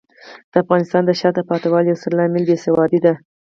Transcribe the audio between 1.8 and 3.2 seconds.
یو ستر عامل بې سوادي دی.